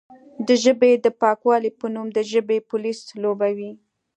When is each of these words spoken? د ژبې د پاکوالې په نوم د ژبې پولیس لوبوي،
د 0.47 0.49
ژبې 0.63 0.91
د 1.05 1.07
پاکوالې 1.21 1.71
په 1.79 1.85
نوم 1.93 2.07
د 2.13 2.19
ژبې 2.31 2.57
پولیس 2.69 2.99
لوبوي، 3.21 3.71